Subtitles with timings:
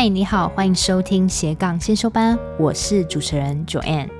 [0.00, 4.19] 嗨，你好，欢迎收听斜杠先修班，我是主持人 Joanne。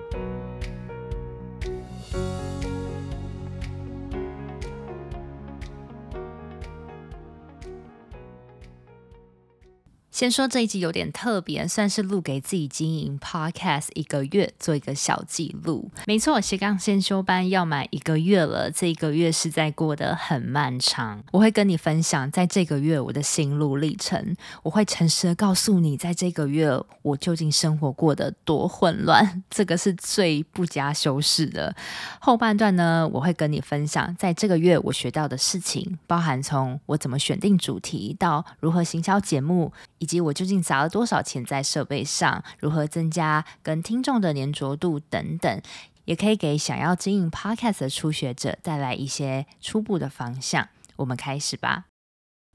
[10.21, 15.91] 先说这一集有点特别，算是录给自己经营 Podcast 一个月做一个小记录。
[16.07, 21.25] 没错，斜杠先修班要满一个月了，这一个月实在过得很漫长。
[21.33, 31.75] 我会跟你分享在这个月我的心路历程，我会诚实的告诉你，在这个月我究竟生活过得多混乱，这个是最不加修饰的。
[32.21, 39.73] 后半段呢，我会跟你分享在这个月我学到的事情，包含从我怎么选定主题到如何行销节目。
[39.97, 45.63] 以及我究竟砸了多少钱在设备上，如何增加跟听众的黏着度等等，
[46.07, 50.69] 也可以给想要经营 Podcast 的初学者带来一些初步的方向。
[50.97, 51.85] 我们开始吧。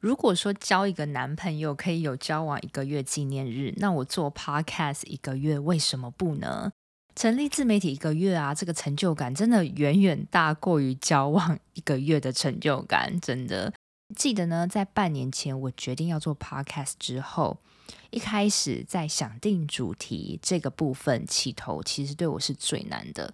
[0.02, 6.71] 如果说交一个男朋友可以有交往一个月纪念日，那我做 Podcast 一个月为什么不呢？
[7.15, 13.71] 成立自媒体一个月啊，这个成就感真的远远大过于交往一个月的成就感，真的。
[14.14, 17.58] 记得呢，在半年前我决定要做 podcast 之后，
[18.11, 23.33] 一开始在想定主题这个部分起头，其实对我是最难的。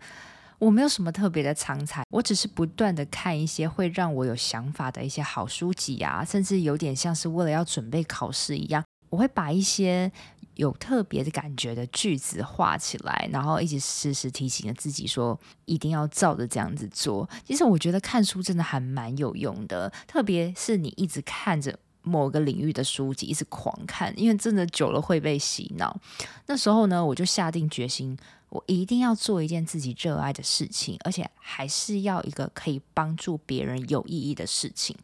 [0.59, 10.11] 我没有什么特别的长才，我只是不断的看一些会让我有想法的一些好书籍啊，甚至有点像是为了要准备考试一样，我会把一些。
[10.55, 17.29] 有特别的感觉的句子画起来，然后一直时时提醒着自己说，一定要照着这样子做。
[17.45, 25.99] 其实我觉得看书真的还蛮有用的，特别是你一直看着某个领域的书籍，一直狂看，因为真的久了会被洗脑。
[26.47, 28.17] 那时候呢，我就下定决心，
[28.49, 34.95] 我一定要做一件自己热爱的事情，而且还是要一个可以帮助别人有意义的事情。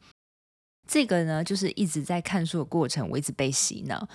[0.88, 4.08] 这个呢，就是一直在看书的过程，我一直被洗脑。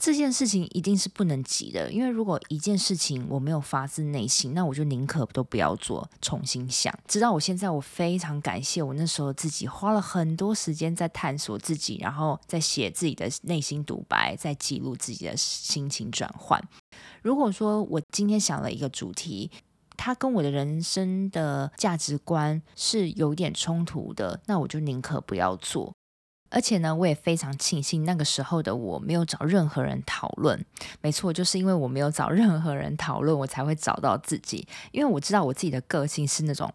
[0.00, 6.92] 这件事情一定是不能急的，因为如果一件事情我没有发自内心，那我就宁可都不要做，重新想。
[7.06, 16.58] 直到我现在，我非常感谢我那时候自己花了很多时间在探索自己，然后在写自己的内心独白，在记录自己的心情转换。
[17.20, 19.50] 如果说我今天想了一个主题，
[19.98, 25.92] 它跟我的人生的价值观是有点冲突的，那我就宁可不要做。
[26.50, 30.62] 而且呢，我也非常庆幸那个时候的我没有找任何人讨论。
[31.00, 34.66] 没错，就是因为我没有找任何人讨论，我才会找到自己。
[34.92, 36.72] 因为我知道我自己的个性是那种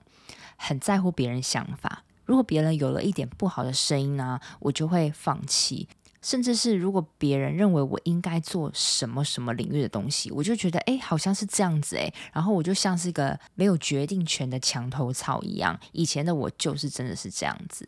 [0.55, 2.03] 很在乎别人想法。
[2.23, 5.87] 如果别人有了一点不好的声音呢，我就会放弃。
[6.21, 12.11] 甚至是如果别人认为我应该做什么什么领域的东西，我就觉得诶，好像是这样子诶。
[12.33, 15.79] 然后我就像是一个没有决定权的墙头草一样。
[15.91, 17.87] 以前的我就是真的是这样子。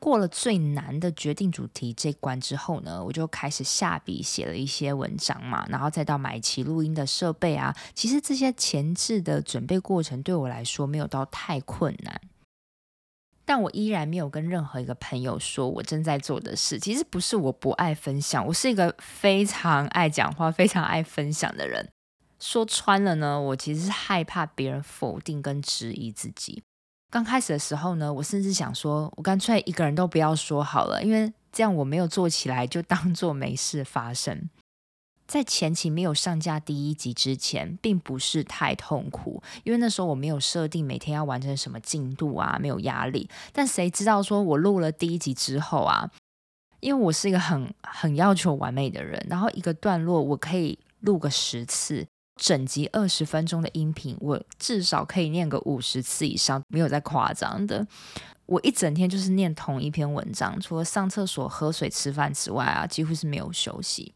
[0.00, 7.76] 过了最难的决定主题这关之后呢，我就开始下笔写了一些文章嘛，然后再到买齐录音的设备啊。
[7.94, 12.20] 其实这些前置的准备过程对我来说没有到太困难，
[13.44, 16.78] 但我依然没有跟任何一个朋友说我正在做的事。
[16.78, 21.86] 其实不是我不爱分享，我是一个非常爱讲话、非常爱分享的人。
[22.38, 26.62] 说穿了呢，我其实是害怕别人否定跟质疑自己。
[27.10, 34.48] 刚开始的时候呢，我甚至想说，我干脆一个人都不要说好了，因为这样我没有做起来，就 当做没事发生。
[35.26, 43.28] 在前期没有上架第一集之前，并不是太痛苦，因为那时候我没有设定每天要完成什么进度啊，没有压力。
[43.52, 46.10] 但谁知道说我录了第一集之后啊，
[46.80, 52.06] 因为我是一个很很要求完美的人，然后一个段落我可以录个十次。
[52.40, 57.86] 整集二十分钟的音频，我至少可以念个五十次以上，没有再夸张的。
[58.46, 64.14] 我一整天就是念同一篇文章，除了上厕所、喝水、吃饭之外啊，几乎是没有休息。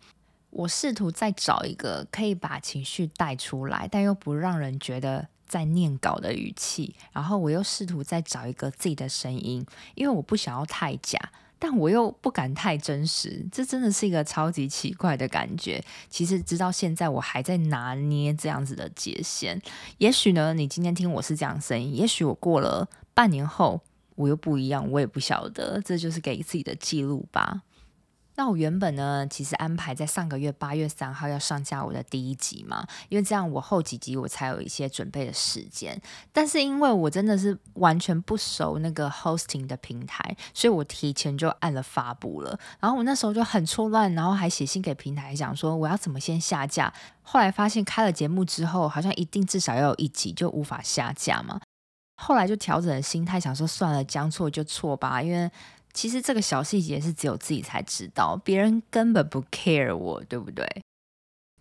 [0.48, 6.94] 我试图再找一个可以把情绪带出来，但又不让人觉得在念稿的语气。
[7.12, 11.18] 然后我又试图再找一个自己的声音，因为我不想要太假。
[11.66, 15.82] 但我又不敢太真实，这真的是一个超级奇怪的感觉。
[16.10, 19.58] 其实直到现在，我还在拿捏这样子的界限。
[19.96, 23.80] 也许呢，你今天听我是这样声音，也许我过了半年后，
[24.14, 25.80] 我又不一样，我也不晓得。
[25.82, 27.62] 这就是给自己的记录吧。
[28.36, 36.00] 那我原本呢，其实安排在上个月八月三号要上架我的第一集嘛，因为这样我后几集我才有一些准备的时间。
[36.32, 42.58] 但是因为我真的是完全不熟那个 hosting 的平台，所以我提前就按了发布了。
[42.80, 46.92] 然后我那时候就很错乱，然后还写信给平台讲说我要怎么先下架。
[47.22, 51.60] 后来发现开了节目之后，好像一定至少要有一集就无法下架嘛。
[52.16, 55.48] 后来就调整了心态，想说算了，将错就错吧，因为。
[55.94, 60.68] 其实这个小细节是只有自己才知道，别人根本不 care 我，对不对？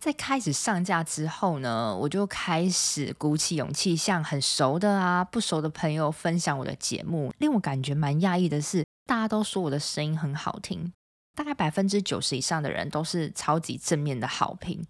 [0.00, 7.32] 在开始上架之后呢，我就开始鼓起勇气向很熟的啊、不熟的朋友分享我的节目。
[7.38, 10.92] 令我感觉蛮讶异的是，大家都说我的声音很好听，
[11.34, 14.84] 大概百分之九十以上的人都是超级正面的好评。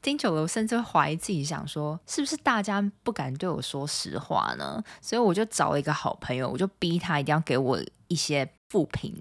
[0.00, 4.84] 听久了，我甚至会怀疑自己，想说是不是大家不敢对我说实话呢？
[5.00, 9.14] 所以我就找了一个好朋友，我就逼他一定要给我一些负评，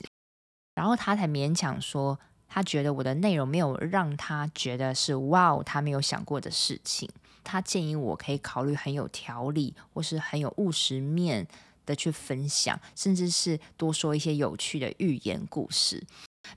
[0.76, 2.18] 然后他才勉强说，
[2.48, 7.10] 他觉得我的内容没有让他觉得是哇，他没有想过的事情。
[7.44, 11.46] 他建议我可以考虑很有条理或是很有务实面
[11.86, 16.02] 的去分享，甚至是多说一些有趣的寓言故事。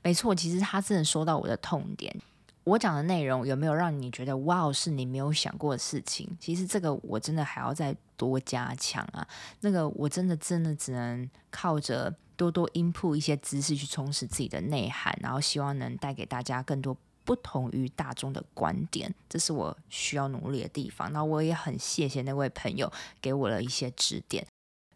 [0.00, 2.14] 没错，其实他真的说到我的痛点。
[2.62, 6.28] 我讲的内容有没有让你觉得哇，是你没有想过的事情？
[6.38, 9.26] 其实这个我真的还要再多加强啊。
[9.62, 12.14] 那个我真的真的只能靠着。
[12.36, 21.12] 多多 input 一些知识去充实自己的内涵，然后希望能带给大家更多不同于大众的观点，这是我需要努力的地方。
[21.12, 24.46] 那我也很谢谢那位朋友给我了一些指点。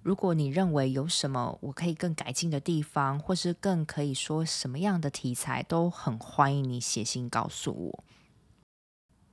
[0.02, 8.04] 如果你认为有什么我可以更改进的地方，或是更可以说什么样的题材，都很欢迎你写信告诉我。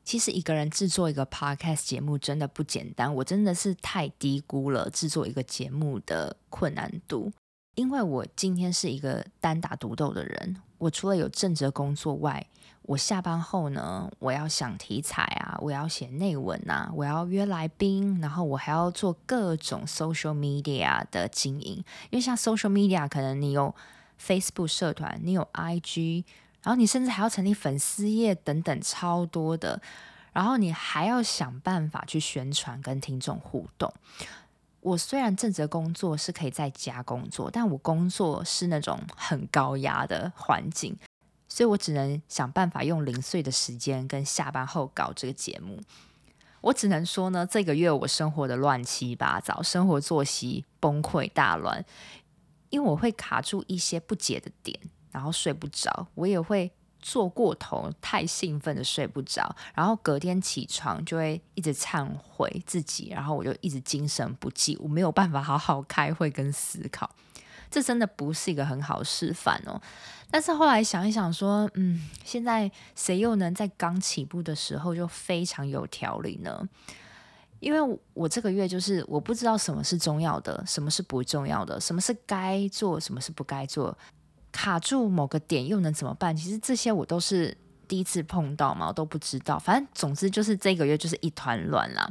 [0.03, 7.31] 其实一个人制作一个 podcast 节目真的不简单，我真的是太低估了制作一个节目的困难度。
[7.75, 12.45] 因为我今天是一个单打独斗的人，我除了有正职工作外，
[12.83, 21.83] 我下班后呢，我要想题材啊，我要写内文啊，我要约来宾，然后我还要做各种 social media 的经营。
[22.09, 23.73] 因为像 social media，可能你有
[24.21, 26.23] Facebook 社团，你有 IG，
[26.61, 29.81] 然后你甚至还要成立粉丝页等等，超多的。
[30.31, 33.93] 然后你还要想办法去宣传，跟听众互动。
[34.85, 40.95] 我虽然正职工作是可以在家工作，但我工作是那种很高压的环境，
[41.49, 45.81] 所以我只能想办法用零碎的时间跟下班后搞这个节目。
[46.61, 51.83] 我只能说呢，这个月我生活的乱七八糟，生活作息崩溃大乱，
[52.69, 54.79] 因为我会卡住一些不解的点，
[55.11, 56.71] 然后睡不着，我也会。
[57.05, 67.07] 做过头，太兴奋的睡不着，然后隔天起床就会一直忏悔自己，然后我就一直精神不济，我没有办法好好开会跟思考，
[67.69, 69.79] 这真的不是一个很好示范哦。
[70.31, 76.67] 但是后来想一想说，嗯，现在谁又能在刚起步的时候就非常有条理呢？
[77.59, 83.95] 因为我这个月就是我不知道什么是重要的，什么是不重要的，什么是该做，什么是不该做。
[84.55, 86.33] 卡住某个点又能怎么办？
[86.33, 87.55] 其实这些我都是
[87.89, 89.59] 第一次碰到嘛，我都不知道。
[89.59, 92.09] 反正总之就是这个月就是一团乱啦。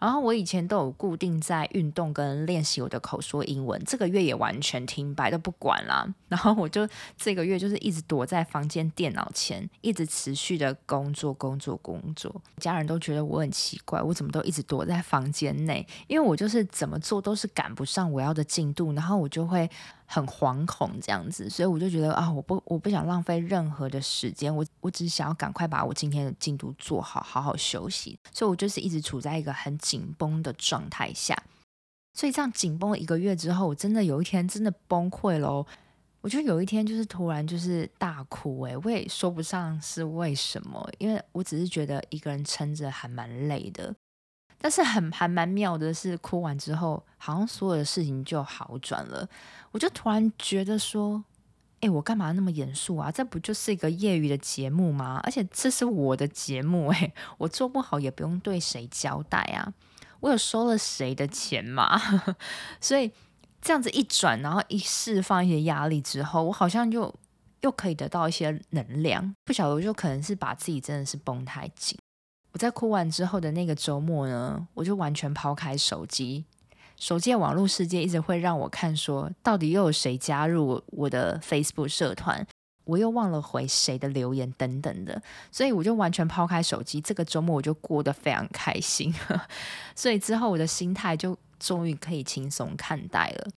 [0.00, 6.04] 然后我以前都有固定在运动跟练习我的口说英文，这个月也完全停摆都不管啦。
[6.28, 6.86] 然后我就
[7.16, 12.42] 这个月就是一直躲在房间电脑前，一直持续的工作工作工作。
[12.58, 15.86] 家人都觉得我很奇怪，我怎么都一直躲在房间内？
[16.08, 19.70] 因为我就是怎么做都是赶不上我要的进度，然后我就会。
[20.06, 28.18] 很惶恐这样子，所以我就觉得啊，我不我不想浪费任何的时间，我我只想要赶快把我今天的进度做好，好好休息。
[28.32, 31.36] 所以我就是一直处在一个很紧绷的状态下。
[32.12, 35.66] 所以这样紧绷一个月之后，我真的有一天真的崩溃了。
[36.20, 43.94] 我就有一天就是突然就是大哭，诶，我也说不上是为什么，因为我只是觉得一个人撑着还蛮累的。
[44.64, 49.28] 但是很还蛮妙的是，哭完之后，好像所有的事情就好转了。
[49.72, 51.22] 我就突然觉得说，
[51.82, 53.10] 哎，我干嘛那么严肃啊？
[53.12, 55.20] 这不就是一个业余的节目吗？
[55.22, 59.70] 而且这是我的节目，哎，我做不好也不用对谁交代啊。
[60.20, 62.00] 我有收了谁的钱吗？
[62.80, 63.12] 所以
[63.60, 67.14] 这样子一转，然后一释放一些压力之后，我好像就
[67.60, 69.36] 又可以得到一些能量。
[69.44, 71.98] 不晓得，我就可能是把自己真的是绷太紧。
[72.54, 76.44] 我在哭完之后的那个周末呢，我就完全抛开手机，
[76.96, 82.46] 手机的网络世界一直会让我看说，到底又有谁加入我的 Facebook 社团，
[82.84, 85.20] 我又忘了回谁的留言等等的，
[85.50, 87.00] 所以我就完全抛开手机。
[87.00, 89.12] 这个周末我就过得非常开心，
[89.96, 93.48] 所以之后我的心态就终于可以轻松看待了。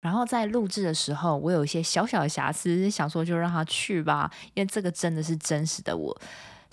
[0.00, 6.16] 然后在录制的时候，我有一些小小的瑕疵，想说就让他去吧，因为这个真的是真实的我。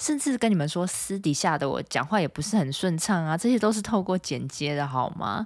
[0.02, 5.46] 甚至跟你们说，私底下的我讲话也不是很顺畅啊，这些都是透过剪接的，好吗？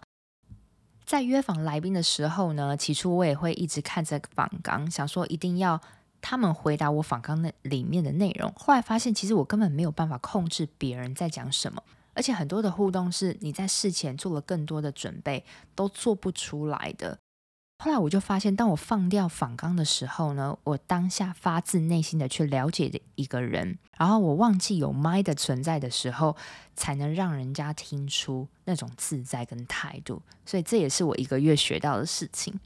[1.05, 5.81] 在约访来宾的时候呢，起初我也会一直看着访纲，想说一定要
[6.21, 8.50] 他们回答我访纲那里面的内容。
[8.55, 11.83] 后来发现，其实我根本没有办法控制别人在讲什么，
[12.13, 15.43] 而且很多的互动是你在事前做了更多的准备
[15.75, 17.19] 都做不出来的。
[17.77, 26.36] 后来我就发现，当我放掉访纲的时候呢，我当下发自内心的去了解一个人，然后我忘记有麦的存在的时候，
[26.75, 30.22] 才能让人家听出那种自在跟态度。
[30.46, 32.60] 所以这也是我一个月学到的事情。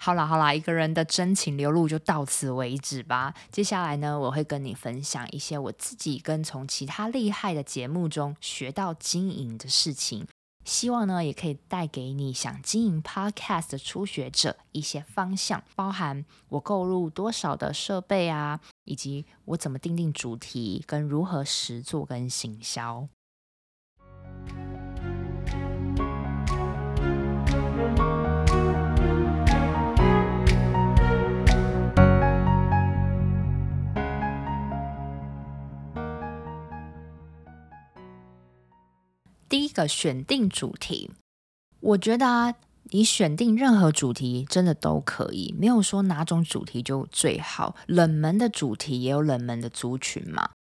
[0.00, 3.34] 好啦好啦，一个人的真情流露就到此为止吧。
[3.50, 10.26] 接下来呢，我会跟你分享一些我自己跟从其他厉害的节目中学到经营的事情。
[10.64, 23.08] 希望呢，也可以带给你想经营 Podcast 的初学者一些方向，包含我购入多少的设备啊，以及我怎么定定主题，跟如何实做跟行销。
[39.52, 41.10] 第一个选定主题，
[41.80, 42.54] 我觉得啊，
[42.84, 47.76] 你选定任何主题真的都可以，没有说哪种主题就最好。
[47.84, 50.52] 冷门的主题也有冷门的族群嘛。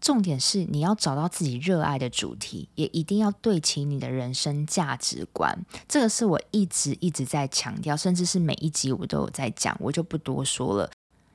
[0.00, 5.66] 重点是你要找到自己热爱的主题，也一定要对齐你的人生价值观。
[5.88, 10.88] 这个是我一直一直在强调，甚至是每一集我都有在讲，我就不多说了。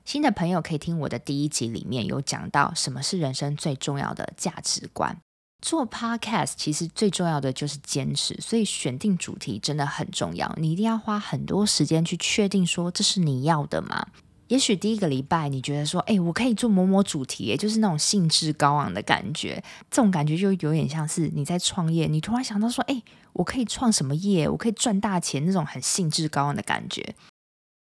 [0.06, 5.18] 新的朋友可以听我的第一集，里面有讲到什么是人生最重要的价值观。
[5.64, 10.54] 做 podcast 其实最重要的就是坚持，所以选定主题真的很重要。
[10.58, 14.06] 你一定要花很多时间去确定说，这是你要的吗？
[14.50, 19.64] 也许第一个礼拜你觉得说，哎，我可以做某某主题，就是那种兴致高昂的感觉。
[19.90, 23.02] 这种感觉就有点像是你在创业，你突然想到说，哎，
[23.32, 24.50] 我可以创什么业？
[24.50, 27.16] 我可以赚大钱，那种很兴致高昂的感觉。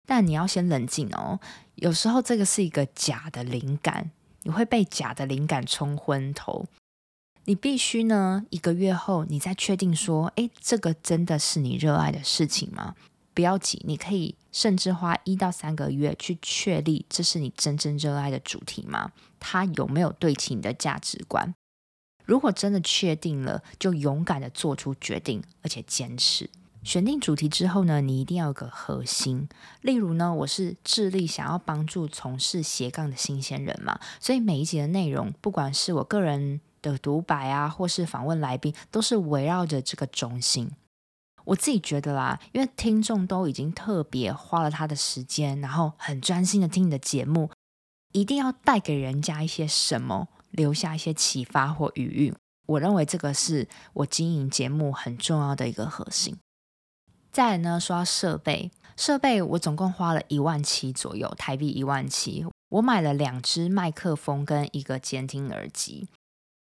[0.04, 1.38] 但你要先冷静哦，
[1.76, 4.11] 有时候这个是一个假的灵感，
[4.42, 6.66] 你会被假的灵感冲昏头。
[7.49, 12.95] 你必须呢，一个月后你再确定说，诶，这个真的是你热爱的事情吗？
[13.33, 19.12] 不要急，你可以甚至花一到三个月去确立这是你真正热爱的主题吗？
[19.40, 21.55] 它有没有对齐你的价值观？
[22.26, 26.50] 如果真的确定了，就勇敢的做出决定，而且坚持。
[26.83, 29.49] 选定主题之后呢，你一定要有个核心。
[29.81, 36.61] 例如呢，我是致力想要帮助从事斜杠的新鲜人嘛，所以每一集的内容，不管是我个人。
[36.82, 40.70] 的独白啊，或是访问来宾，都是围绕着这个中心。
[41.44, 47.50] 我自己觉得啦，因为听众都已经特别花了他的时间，然后很专心的听你的节目，
[48.12, 52.35] 一定要带给人家一些什么，留下一些启发或余韵。
[52.66, 56.37] 我认为这个是我经营节目很重要的一个核心。
[57.32, 66.08] 再来呢，说到设备，设备我总共花了一万七左右，台币一万七，我买了两支麦克风跟一个监听耳机。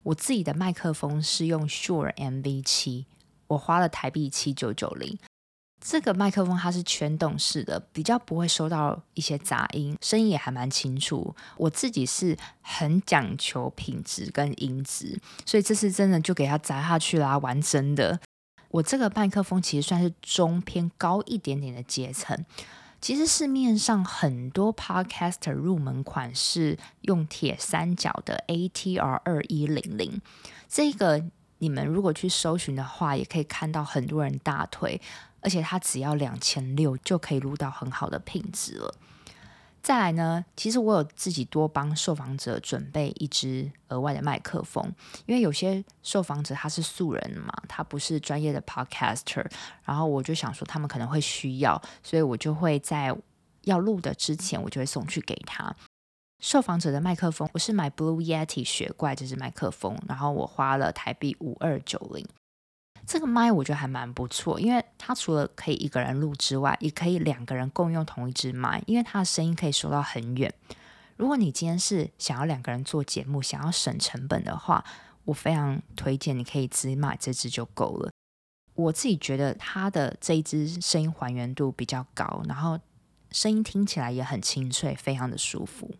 [0.02, 3.04] 我自己的麦克风是用 Sure MV7，
[3.48, 5.18] 我花了台币七九九零。
[5.82, 11.34] 这个麦克风它是全动式的，比较不会收到一些杂音，声音也还蛮清楚。
[11.56, 18.20] 我自己是很讲求品质跟音质，所以这次真的就给它砸下去啦，玩真的。
[18.68, 22.44] 我这个麦克风其实算是中偏高一点点的阶层。
[23.00, 30.20] 其实市面上很多 Podcaster 入门款是用铁三角的 ATR 二一零零，
[30.68, 31.24] 这个
[31.58, 35.00] 你们如果去搜寻的话，也可以看到很多人大推，
[35.40, 38.94] 而且它只要两千六就可以录到很好的品质了。
[39.82, 44.84] 再来呢，其实我有自己多帮受访者准备一支额外的麦克风，
[45.26, 49.44] 因为有些受访者他是素人嘛，他不是专业的 podcaster，
[49.82, 53.16] 然后我就想说他们可能会需要，所以我就会在
[53.62, 55.74] 要录的之前，我就会送去给他。
[56.40, 62.26] 受访者的麦克风，我是买 Blue Yeti 雪怪这支麦克风，然后我花了台币五二九零。
[63.10, 70.54] 这个麦我觉得还蛮不错，因为它除了可以一个人录之外，也可以两个人共用同一支麦，因为它的声音可以收到很远。
[71.16, 74.84] 如果你今天是想要两个人做节目，想要省成本的话，
[75.24, 78.12] 我非常推荐你可以只买这支就够了。
[78.74, 82.78] 我自己觉得它的这一支声音还原度比较高，然后
[83.32, 85.90] 声音听起来也很清脆，非常的舒服。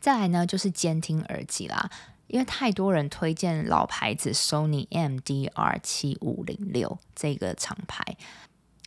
[0.00, 1.88] 再来呢，就是监听耳机啦。
[2.32, 8.02] 因为太多人推荐老牌子 Sony MDR 七五零六这个厂牌，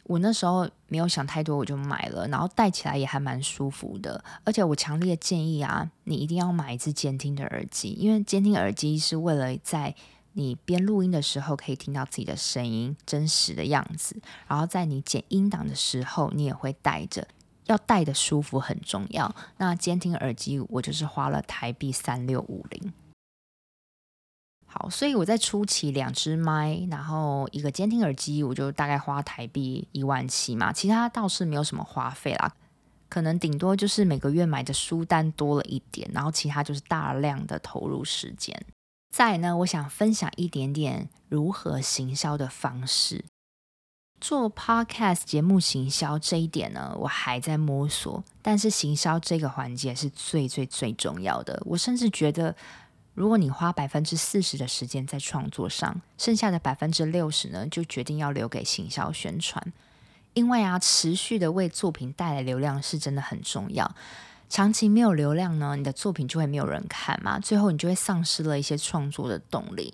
[0.05, 4.23] 我那时候没有想太多，我就买了，然后戴起来也还蛮舒服的。
[4.43, 9.93] 而且我强烈建议啊，你一定要买一支监听的耳机，因为监听耳机是为了在
[10.33, 17.27] 你边录音的时候可以听到自己的声音真实的样子，然后在你剪音档的时候你也会戴着，
[17.67, 19.35] 要戴的舒服很重要。
[19.57, 22.91] 那监听耳机我就是花了台币三六五零。
[24.77, 32.53] 好，所以我在初期两只麦，然后一个监听耳机，我就大概花台币一万七嘛，其他倒是没有什么花费啦，
[33.07, 38.53] 可能顶多就是每个月买的书单多了一点，然后其他就是大量的投入时间。
[39.15, 43.23] 再呢，我想分享一点点如何行销的方式。
[44.19, 51.63] 做 Podcast 节目行销这一点呢，我还在摸索，但是行销这个环节是最最最重要的。
[51.65, 52.53] 我甚至觉得。
[53.15, 59.73] 如果你花百分之四十的时间在创作上，剩下的百分之六十呢，就决定要留给行销宣传。
[60.33, 63.95] 因为啊，持续的为作品带来流量是真的很重要。
[64.49, 69.93] 长期没有流量呢，你的作品就会没有人看嘛，最后你就会丧失了一些创作的动力。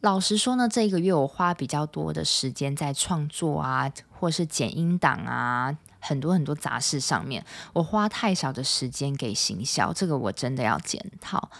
[0.00, 11.50] 老实说呢，这一个月我花比较多的时间在创作啊，或是剪音档啊，很多很多杂事上面，我花太少的时间给行销，这个我真的要检讨。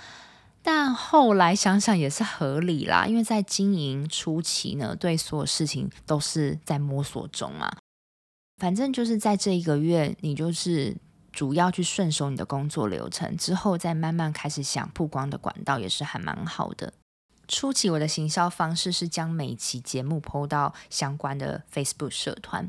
[0.71, 7.73] 但后来想想也是合理啦，因为在经营初期呢，对所有事情都是在摸索中嘛。
[8.59, 10.95] 反正就是在这一个月，你就是
[11.33, 16.93] 主要去顺手你的工作流程，之后再慢慢开始想曝光的管道，也是还蛮好的。
[17.49, 22.69] 初期我的行销方式是将每期节目 PO 到相关的 Facebook 社团，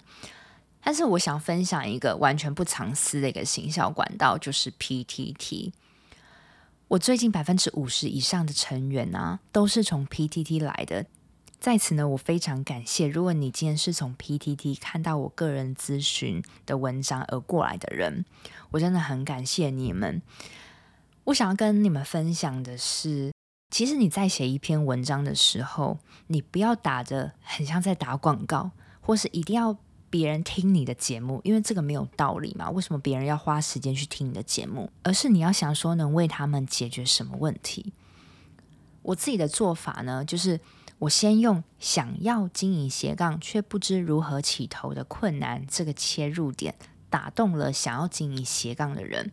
[0.81, 5.73] 但是我想分享一个完全不藏私的一个行销管道，就是 PTT。
[6.89, 11.05] 我最近百分之五十以上的成员啊，都是从 PTT 来的。
[11.59, 18.25] 在此呢，我非常感谢，如果你今天是从 PTT 看到我个人咨询的文章而过来的人，
[18.71, 20.19] 我真的很感谢你们。
[21.25, 23.31] 我想要跟你们分享的是，
[23.69, 29.77] 其实你在写一篇文章的时候，你不要打着很像在打广告，或是一定要。
[30.09, 32.69] 别人听你的节目，因为这个没有道理嘛？
[32.71, 34.91] 为什么别人要花时间去听你的节目？
[35.03, 37.93] 而是你要想说能为他们解决什么问题？
[39.01, 40.59] 我自己的做法呢，就是
[40.99, 46.75] 我先用想要经营斜杠却不知如何起头的困难这个切入点，
[47.09, 49.31] 打动了想要经营斜杠的人。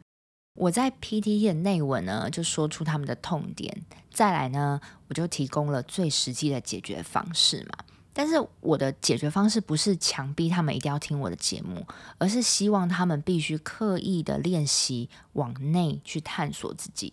[0.54, 7.84] 我在 PTT 的内文呢，就说出他们的痛点，再来呢，我就提供了最实际的解决方式嘛。
[8.18, 17.12] 但是我的解决方式不是强逼他们一定要听我的节目，而是希望他们必须刻意的练习往内去探索自己。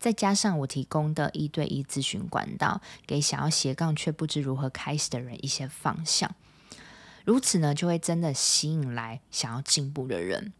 [0.00, 6.34] 再加上我提供的一对一咨询管道，给想要斜杠却不知如何开始的人一些方向。
[7.24, 10.52] 如此呢，就会真的吸引来想要进步的人。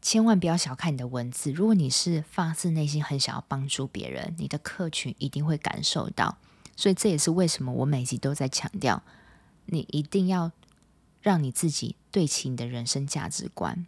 [0.00, 6.38] 千万不要小看你的文字，如果你是发自内心很想要帮助别人，你的客群一定会感受到。
[6.76, 9.02] 所以这也是为什么我每集都在强调，
[9.66, 10.52] 你一定要
[11.20, 13.86] 让你自己对齐你的人生价值观。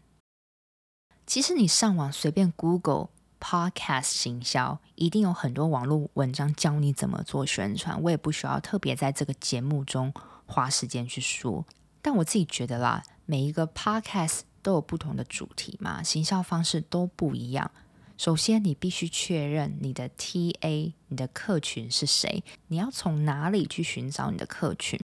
[1.26, 3.08] 其实你上网随便 Google
[3.40, 8.00] Podcast 行销，一定有很多网络文章教你怎么做宣传。
[8.02, 10.12] 我也不需要特别在这个节目中
[10.46, 11.66] 花时间去说。
[12.02, 17.70] 但我自己觉得啦，每一个 Podcast 都有不同的主题嘛，行销方式都不一样。
[18.16, 22.44] 首先，你必须确认你的 TA，你的客群是谁？
[22.68, 25.00] 你要从哪里去寻找你的客群？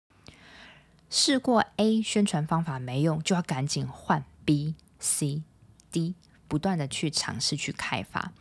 [1.09, 5.45] 试过 A 宣传方法没用，就要赶紧换 B、C、
[5.93, 6.15] D，
[6.49, 8.33] 不断的去尝试去开发。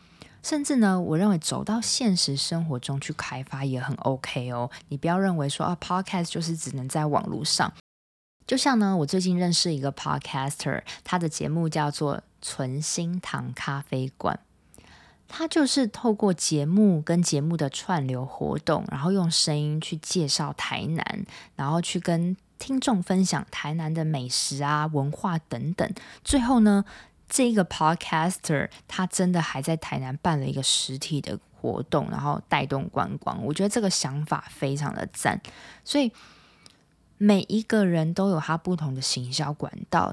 [0.42, 4.70] 甚至呢，我认为走到现实生活中去开发也很 OK 哦。
[4.88, 7.72] 你不要认为说啊，Podcast 就是只能在网络上。
[8.46, 14.38] 就像呢，我最近认识一个 Podcaster，他的节目叫做存心堂咖啡馆。
[15.28, 25.90] 他就是透过节目跟节目的串流活动，然后用声音去介绍台南，然后去跟听众分享台南的美食啊、文化等等。
[26.24, 26.84] 最后呢，
[27.28, 33.44] 这个 podcaster 他真的还在台南办了一个实体的活动，然后带动观光。
[33.44, 35.40] 我觉得这个想法非常的赞。
[35.84, 36.12] 所以
[37.18, 40.12] 每一个人都有他不同的行销管道。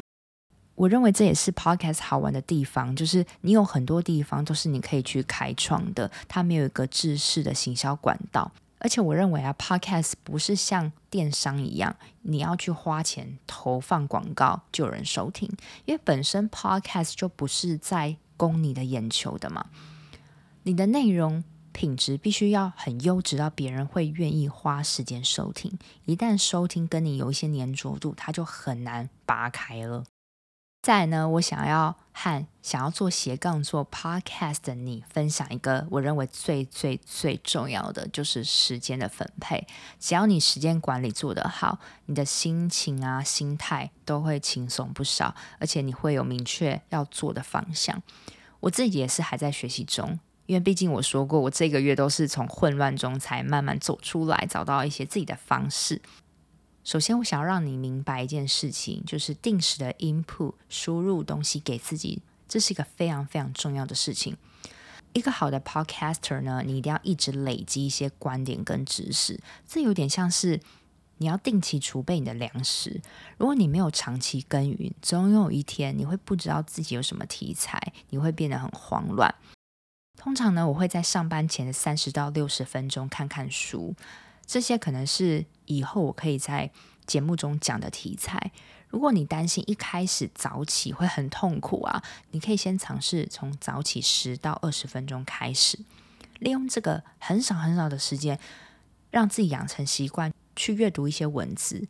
[0.75, 8.51] 我认为这也是 Podcast 好玩的地方，就是你有很多地方都是你可以去开创的，它没有一个制式的行销管道。
[8.79, 15.49] 而且我认为啊，Podcast 不是像电商一样，你要去花钱投放广告就有人收听，
[15.85, 19.67] 因为本身 Podcast 就不是在供你的眼球的嘛。
[20.63, 30.03] 你的内容品质必须要很优质到别人会愿意花时间收听，一旦收听跟你有一些黏着度，它就很难拔开了。
[30.83, 39.65] 再呢，我想要和想要做斜杠做 podcast 的你分享一个我认为最最最重要的，就是时间的分配。
[39.97, 48.03] 只要你时间管理做得好，你的心情啊、心态都会轻松不少，而且你会有明确要做的方向。
[48.59, 56.01] 我自己也是还在学习中，因为毕竟我说过，我这个月都是从混乱中才慢慢走出来，找到一些自己的方式。
[56.83, 64.35] 首先，我想要让你明白一件事情，就是定时的 input 输入东西给自己，这是一个非常非常重要的事情。
[65.13, 70.59] 一个好的 podcaster 呢，你一定要一直累积一些观点跟知识，这有点像是
[71.19, 72.99] 你要定期储备你的粮食。
[73.37, 79.33] 如果你没有长期耕耘，总有一天你会不知道自己有什么题材，你会变得很慌乱。
[80.17, 83.95] 通常呢，我会在上班前的三十到六十分钟看看书。
[84.45, 86.71] 这些可能是以后我可以在
[87.05, 88.51] 节目中讲的题材。
[88.89, 95.79] 如果你担心一开始早起会很痛苦啊，你可以先尝试从早起十到二十分钟开始，
[96.39, 98.39] 利用这个很少很少的时间，
[99.09, 101.87] 让自己养成习惯去阅读一些文字。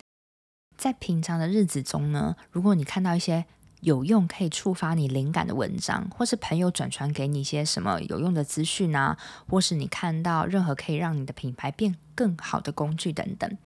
[0.78, 3.46] 在平常的日子中呢，如果你看到一些
[3.84, 9.18] 有用可以触发你灵感的文章，或是朋友转传给你一些什么有用的资讯啊，
[9.50, 13.58] 或是你看到任何可以让你的品牌变更好的工具等等，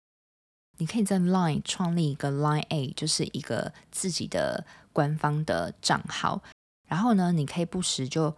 [0.79, 6.41] 你可以在 Line 创立一个 Line A，就是一个自己的官方的账号。
[6.87, 8.33] 然后呢，你可以不时就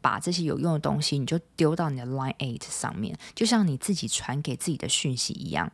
[0.00, 5.70] 把这些有用的东西，你就丢到你的 Line A 上面，就像你自己传给自己的讯息一样。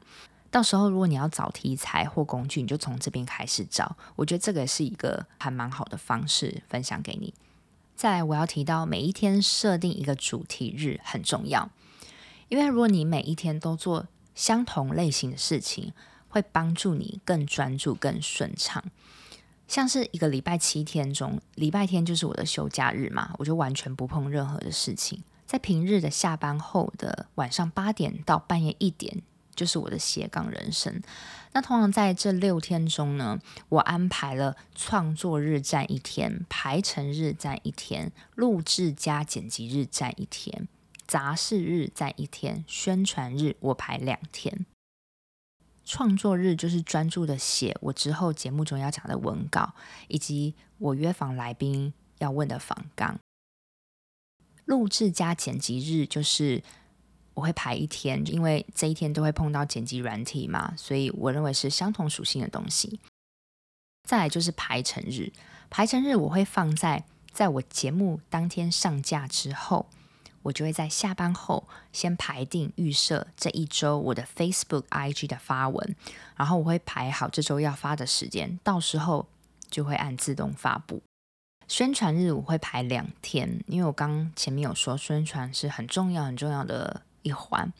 [0.54, 3.96] 到时候，如果你要找题材或工具，你就从这边开始找。
[4.14, 7.34] 我觉得这个是一个还蛮好的方式，分享给你。
[7.96, 11.68] 再来，我要提到每一天设定一个主题日很重要，
[12.48, 15.92] 因为如果你每一天都做相同类型的事情，
[16.28, 18.84] 会帮助你更专注、更顺畅。
[19.66, 25.24] 像是一个礼拜七天中，礼拜天就是我的休假日嘛，我就完全不碰任何的事情。
[25.44, 29.20] 在平日的下班后的晚上八点到半夜一点。
[29.54, 31.02] 就是我的斜杠人生。
[31.52, 33.38] 那通常在这六天中呢，
[33.68, 40.66] 我安排了创作日占一天，排程日占一天，录制加剪辑日占一天，
[41.06, 44.66] 杂事日占一天，宣传日我排两天。
[45.84, 49.74] 创作日就是专注的写我之后节目中要讲的文稿，
[50.08, 53.18] 以及我约访来宾要问的访纲。
[54.64, 56.64] 录制加剪辑日就是。
[57.34, 63.00] 我会排一天，因为这一天都会碰到剪辑软体嘛，所以我认为是相同属性的东西。
[64.08, 65.32] 再来就是排程日，
[65.68, 69.86] 排程日我会放在在我节目当天上架之后，
[70.42, 75.96] 我就会在下班后先排定预设这一周我的 Facebook、IG 的发文，
[76.36, 79.26] 然后我会排好这周要发的时间，到时候
[79.68, 81.02] 就会按自动发布。
[81.66, 87.02] 宣传日我会排两天，因为我刚前面有说宣传是很重要很重要的。
[87.24, 87.72] 一环，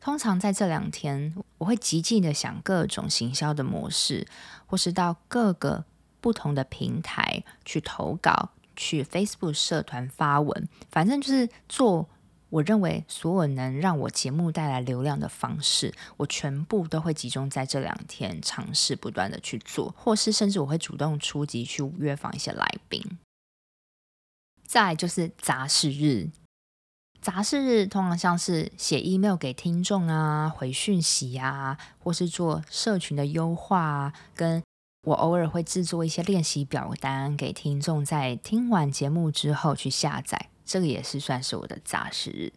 [0.00, 4.28] 通常在这两天，我会积极的想各种行销的模式，
[4.66, 5.84] 或是到各个
[6.20, 12.08] 不同的平台去投稿，去 Facebook 社团发文，反正就是做
[12.48, 23.02] 我认为所有能让我节目带来流量的方式，我全部都会集中在这两天尝试不断的去做，或是甚至我会主动出击去约访一些来宾。
[24.64, 26.30] 再就是杂事日。
[27.26, 34.62] 杂事日通常像是写 email 给听众啊，回讯息啊，或是做社群的优化啊，跟
[35.02, 42.52] 我偶尔会制作一些练习表单给听众，在听完节目之后去下载，这个也是算是我的杂事日。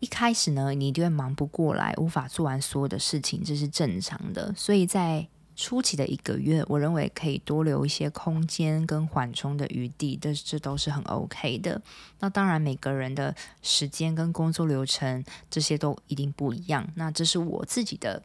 [0.00, 11.80] 一开始呢，你一定会忙不过来，无法做完所有的事情，这是正常的，所以在初期的一个月，我认为可以多留一些空间跟缓冲的余地，这这都是很 OK 的。
[12.20, 16.86] 那当然，每个人的时间跟工作流程这些都一定不一样。
[16.94, 18.22] 那这是我自己的，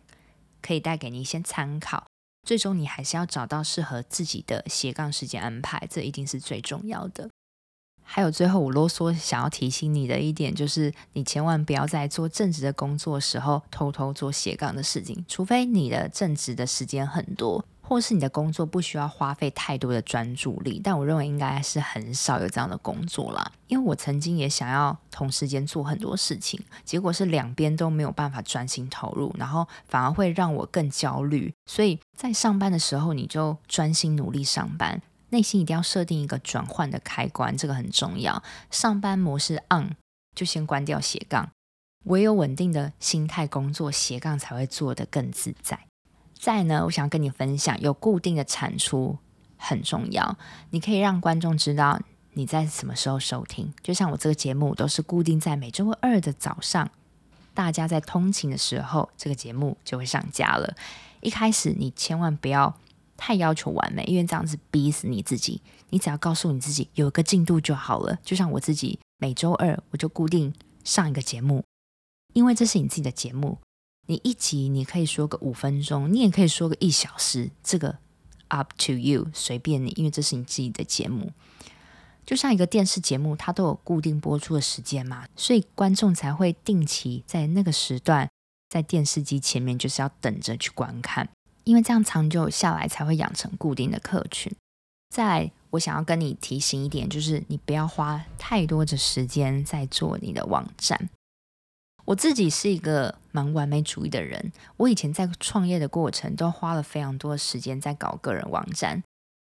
[0.61, 2.05] 可以带给你一些参考。
[2.45, 7.29] 最终，你还是要找到适合自己的斜杠时间安排，这一定是最重要的。
[8.13, 20.81] 还有最后，我啰嗦想要提醒你的一点就是，你千万不要在做正职的工作时候偷偷做斜杠的事情，除非你的正职的时间很多，或是你的工作不需要花费太多的专注力。
[20.83, 31.53] 但我认为应该是很少有这样的工作啦，因为我曾经也想要同时间做很多事情，结果是两边都没有办法专心投入，然后反而会让我更焦虑。
[31.65, 35.01] 所以在上班的时候，你就专心努力上班。
[35.31, 38.41] 内心一定要设定一个转换的开关，这个很重要。
[38.69, 39.95] 上班模式 on
[40.35, 41.49] 就先关掉斜杠，
[42.05, 45.87] 唯有稳定的心态工作，斜杠才会做得更自在。
[46.37, 49.17] 再呢，我想跟你分享，有固定的产出
[49.57, 50.37] 很重要。
[50.69, 51.99] 你可以让观众知道
[52.33, 56.89] 你在什么时候收听，就像我这个节目都是固定在每周二的早上，
[57.53, 60.75] 大家在通勤的时候，这个节目就会上架了。
[61.21, 62.75] 一开始你千万不要。
[63.23, 65.61] 太要求完美，因为这样子逼死你自己。
[65.91, 68.17] 你只要告诉你自己有一个进度就好了。
[68.23, 70.51] 就像我自己每周二我就固定
[70.83, 71.63] 上一个节目，
[72.33, 73.59] 因为这是你自己的节目，
[74.07, 77.99] 你一集你可以说个五分钟，你也可以说个一小时，这个
[78.47, 81.31] up to you，随便你，因为这是你自己的节目。
[82.25, 88.27] 就像一个电视节目，它都有固定播出的时间嘛，所以观众才会定期在那个时段
[88.67, 91.29] 在电视机前面，就是要等着去观看，
[91.71, 94.51] 因为这样长久下来才会养成固定的客群。
[95.09, 101.09] 再来，我想要跟你提醒一点，就是你不要花太多的时间在做你的网站。
[102.03, 109.01] 我自己是一个蛮完美主义的人，我以前在创业的过程都花了非常多的时间在搞个人网站。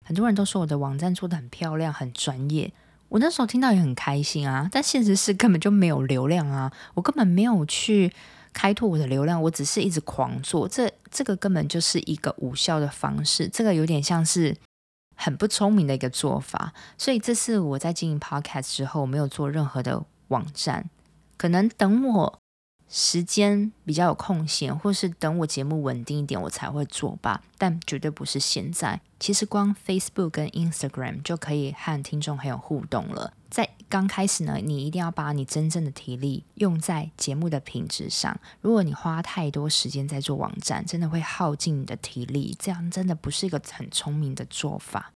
[0.07, 2.73] 很多人都说我的网站做得很漂亮、很专业，
[3.11, 4.67] 我那时候听到也很开心啊。
[4.73, 8.15] 但现实是根本就没有流量啊，我根本没有去
[8.55, 14.57] 开拓我的流量，我只是一直狂做，这这个根本就是一个无效的方式，这个有点像是。
[15.17, 20.91] 很不聪明的一个做法，所以这次我在经营 Podcast 之后，没有做任何的网站。
[21.37, 22.39] 可能等我
[22.89, 27.41] 时间比较有空闲，或是等我节目稳定一点，我才会做吧。
[27.57, 29.01] 但绝对不是现在。
[29.21, 33.35] 其实光 Facebook 跟 Instagram 就可以和听众很有互动了。
[33.49, 38.37] 在刚开始呢，你一定要把你真正的体力用在节目的品质上。
[38.61, 45.13] 如果你花太多时间在做网站，真的会耗尽你的体力，这样真的不是一个很聪明的做法。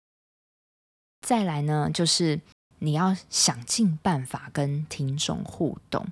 [1.27, 2.41] 再来呢，就是
[2.79, 6.07] 你要想尽办法跟听众互动。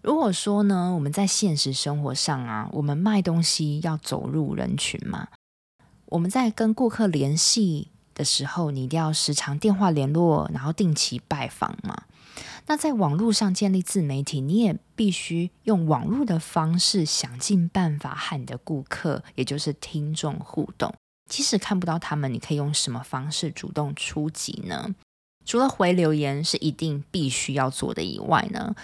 [0.00, 5.28] 如果说呢，我们在现实生活上啊，我们卖东西要走入人群嘛，
[6.06, 12.02] 我们在跟顾客联系的时候，你一定要时常电话联络，然后定期拜访嘛。
[12.66, 20.92] 那在网络上建立自媒体，你也必须用网络的方式，想尽办法和你的顾客，也就是听众互动。
[21.30, 24.94] 即使看不到他们，你可以用什么方式主动出击呢？
[25.44, 28.74] 除了回留言是一定必须要做的以外呢，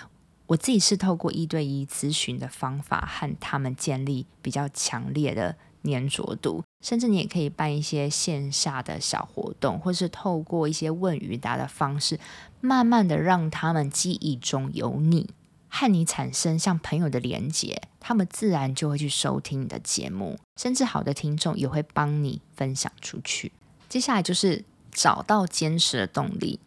[0.47, 6.63] 我自己是透过一对一咨询的方法和他们建立比较强烈的粘着度。
[6.83, 12.19] 甚至你也可以办一些线下的小活动，或是透过一些问与答的方式，
[12.61, 15.31] 慢慢的让他们记忆中有你，
[15.69, 23.53] 和你产生像朋友的连结，他们自然就会去收听你的节目，甚至好的听众也会帮你分享出去。
[23.89, 26.59] 接下来就是找到坚持的动力。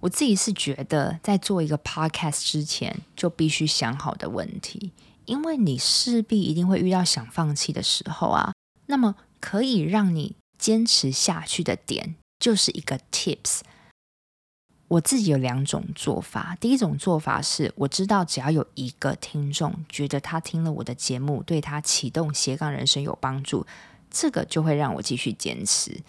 [0.00, 4.90] 我自己是觉得，在做一个 podcast 之前，就必须想好的问题，
[5.26, 8.52] 因为你势必一定会遇到想放弃的时候啊，
[8.86, 9.14] 那么。
[9.44, 13.60] 可以让你坚持下去的点，就是一个 tips。
[14.88, 16.56] 我自己有两种做法。
[16.58, 23.66] 第一种做法是，我知道只要有一个听众觉得他听了我的节目，对他启动斜杠人生有帮助，
[24.10, 26.00] 这个就会让我继续坚持。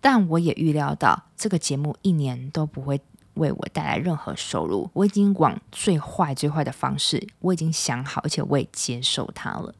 [0.00, 2.98] 但我也预料到，这个节目一年都不会
[3.34, 4.88] 为我带来任何收入。
[4.94, 9.74] 我已经往最坏、最坏的方式，我已经想好，而且我也接受它了。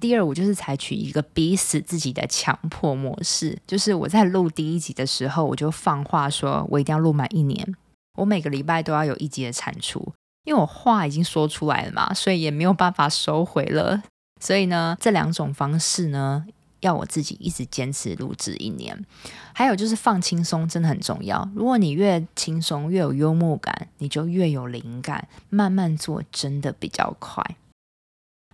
[0.00, 7.74] 第二，我就是采取一个逼死自己的强迫模式，就是我在录第一集的时候，我就放话说，我一定要录满一年，
[8.18, 10.12] 我每个礼拜都要有一集的产出，
[10.44, 14.02] 因为我话已经说出来了嘛，所以也没有办法收回了。
[14.40, 16.44] 所以呢，这两种方式呢，
[16.80, 19.06] 要我自己一直坚持录制一年。
[19.54, 21.48] 还有就是放轻松，真的很重要。
[21.54, 27.56] 如果你越轻松，越有幽默感，你就越有灵感，慢慢做真的比较快。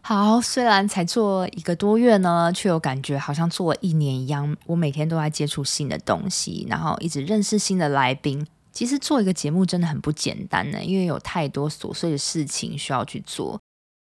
[0.02, 4.56] 好，虽然才做一个多月呢，却有感觉好像做了一年一样。
[4.66, 8.44] 我每天都在接触新的东西，然后一直认识新的来宾。
[8.72, 13.60] 其实做一个节目真的很不简单呢，因为有太多琐碎的事情需要去做。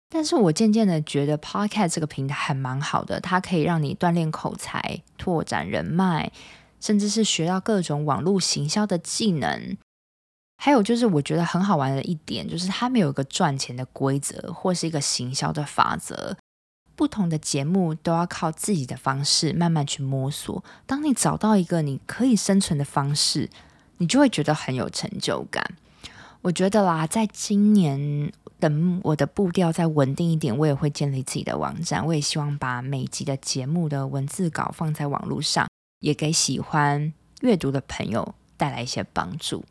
[0.09, 6.31] 但是我渐渐的觉得 Podcast 这个平台还蛮好的，它可以让你锻炼口才、拓展人脉，
[6.79, 9.77] 甚至是学到各种网络行销的技能。
[10.57, 16.37] 还有就是，我觉得很好玩的一点，就是他们有一个赚钱的规则，或是一个行销的法则。
[16.95, 20.63] 不同的节目都要靠自己的方式慢慢去摸索。
[20.85, 23.49] 当你找到一个你可以生存的方式，
[23.97, 25.75] 你就会觉得很有成就感。
[26.43, 32.05] 我觉得啦，在今年等我的步调再稳定一点，我也会建立自己的网站。
[32.05, 35.67] 我也希望把每集的节目的文字稿放在网络上，
[35.99, 37.11] 也给喜欢
[37.41, 39.65] 阅读的朋友带来一些帮助。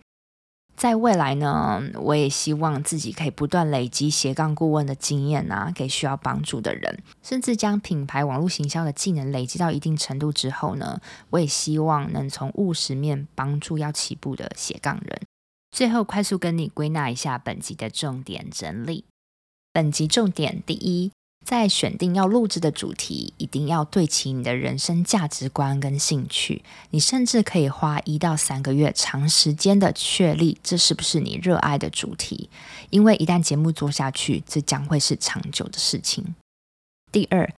[0.75, 15.21] 在未来呢，我也希望自己可以不断累积斜杠顾问的经验啊，给需要帮助的人，甚至将品牌网络行销的技能累积到一定程度之后呢，我也希望能从务实面帮助要起步的斜杠人。
[15.71, 19.05] 最后，快速跟你归纳一下本集的重点整理。
[19.73, 21.13] 本集重点：第一，
[21.45, 26.63] 在选定要录制的主题，一定要对齐你的人生价值观跟兴趣。
[26.91, 32.49] 你甚至可以花一到三个月长时间的确立这是不是你热爱的主题，
[32.91, 36.35] 因为一旦节目做下去，这将会是长久的事情。
[37.11, 37.53] 第二，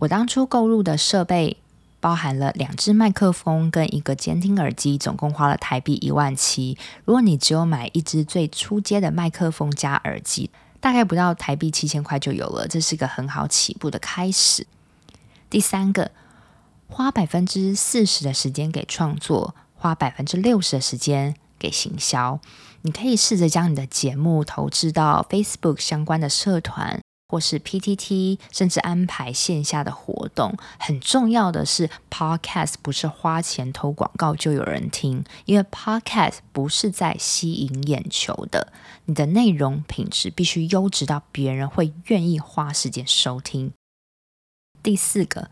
[0.00, 1.56] 我当初购入的设备
[2.00, 6.76] 包含了两只麦克风跟一个监听耳机，总共花了台币一万七。
[7.04, 10.50] 如果你只有买一只最初阶的麦克风加耳机，
[10.82, 14.66] 大概不到台币七千块就有了，这是个很好起步的开始。
[15.48, 16.10] 第三个，
[16.88, 22.40] 花百分之四十的时间给创作，花百分之六十的时间给行销。
[22.80, 27.00] 你可以试着将你的节目投资到 Facebook 相关的社团。
[27.28, 30.54] 或是 PTT，甚至安排线下的活动。
[30.78, 38.70] 很重要的是，Podcast 不是花钱投广告就有人听，因为 Podcast 不是在吸引眼球的。
[39.06, 43.72] 你的内容品质必须优质到别人会愿意花时间收听。
[44.82, 45.50] 第四个，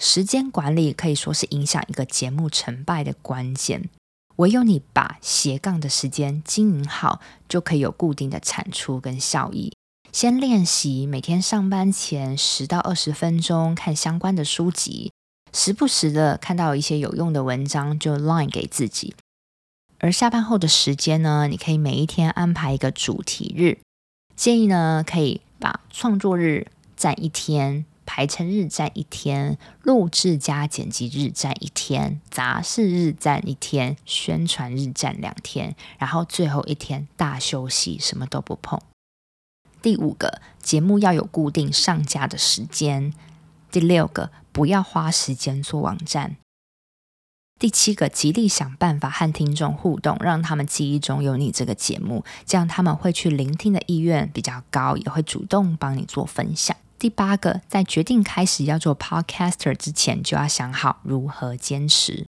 [0.00, 3.88] 时间管理可以说是影响一个节目成败的关键。
[4.36, 9.72] 唯有你把斜杠的时间经营好，就可以有固定的产出跟效益。
[10.12, 15.12] 先练习每天上班前十到二十分钟看相关的书籍，
[15.52, 19.14] 时不时的看到一些有用的文章就 line 给自己。
[19.98, 23.78] 而下班后的时间呢，你可以每一天安排一个主题日，
[24.36, 38.80] 建议呢可以把创作日占一天，排成日占一天，录制加剪辑日占一天，杂事日占一天，宣传日占两天，然后最后一天大休息，什么都不碰。
[39.82, 43.12] 第五个，节目要有固定上架的时间。
[43.70, 46.36] 第六个，不要花时间做网站。
[47.58, 56.76] 第七个，极力想办法和听众互动，让他们记忆中有你这个节目，这样他们会去聆听的意愿比较高，也会主动帮你做分享。
[57.00, 62.26] 第八个，在决定开始要做 Podcaster 之前，就要想好如何坚持。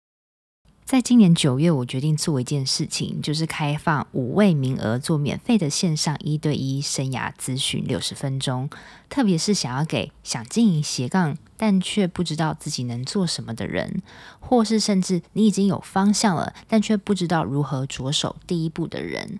[0.83, 8.67] 在今年九月，我决定做一件事情，就是开放五位名额做免费的线上一对一生涯咨询六十分钟。
[9.07, 14.01] 特别是想要给想经营斜杠但却不知道自己能做什么的人，
[14.39, 19.39] 或是甚至你已经有方向了，但却不知道如何着手第一步的人。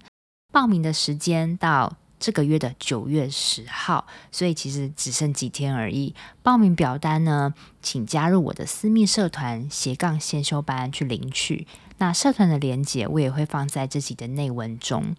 [0.51, 6.13] 报名的时间到这个月的九月十号，所以其实只剩几天而已。
[6.43, 11.65] 报名表单呢，请加入我的私密社团斜杠先修班去领取。
[11.99, 15.15] 那社团的连接我也会放在自己的内文中。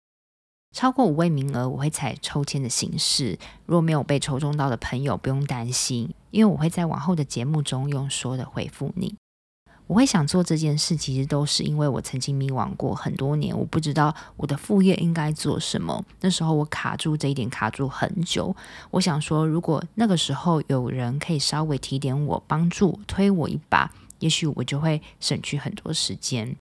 [0.73, 3.39] 超过五位名额，我会采抽签的形式。
[3.67, 9.17] 如果没有被抽中到的朋友，不用担心，因为我会在往后的节目中用说的回复你。
[9.89, 16.05] 我会想做这件事，其实都是因为我曾经迷惘过很多年，我不知道我的副业应该做什么。
[16.21, 18.55] 那时候我卡住这一点，卡住很久。
[18.93, 26.57] 我想说，如果那个时候有人可以稍微提点我，帮助推我一把，也许我就会省去很多时间，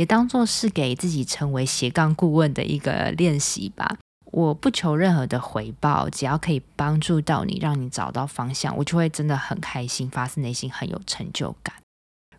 [0.00, 3.98] 也当做是给自己成为斜杠顾问的一个练习吧。
[4.32, 11.74] 我不求任何的回报，只要可以帮助到你，让你找到方向，我就会真的很开心，发自内心很有成就感。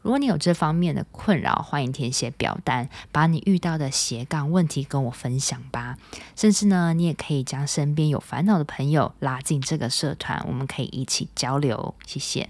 [0.02, 6.00] 如果你有这方面的困扰，欢迎填写表单，把你遇到的斜杠问题跟我分享吧。
[6.36, 11.94] 甚至呢，你也可以将身边有烦恼的朋友拉进这个社团，我们可以一起交流。
[12.08, 12.50] 谢谢。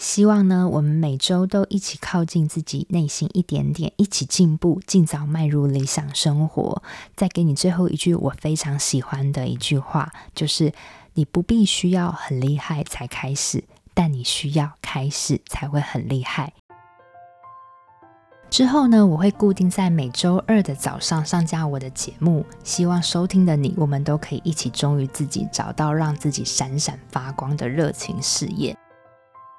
[0.00, 6.82] 希望呢，我们每周都一起靠近自己内心一点点，一起进步，尽早迈入理想生活。
[7.14, 10.72] 再给你最后一句我非常喜欢的一句话，就是
[11.12, 13.62] 你不必需要很厉害才开始。
[13.92, 16.54] 但你需要开始才会很厉害。
[18.48, 28.74] 之后呢，我会固定在每周二的早上上架我的节目，希望收听的你，我们都可以一起忠于自己，找到让自己闪闪发光的热情事业。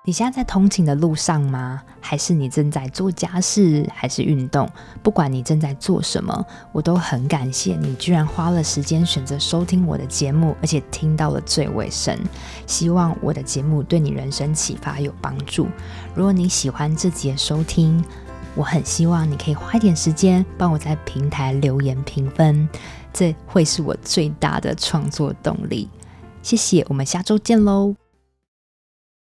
[0.03, 1.79] 你现在在通勤的路上吗？
[1.99, 4.67] 还是你正在做家事，还是运动？
[5.03, 12.17] 不管你正在做什么，我都很感谢你，居然花了时间选择收听我的节目，而且听到了最尾声。
[12.65, 15.67] 希望我的节目对你人生启发有帮助。
[16.15, 18.03] 如果你喜欢这集的收听，
[18.55, 22.67] 我很希望你可以花一点时间帮我在平台留言评分，
[23.13, 25.87] 这会是我最大的创作动力。
[26.41, 28.00] 谢谢，我们下周见喽。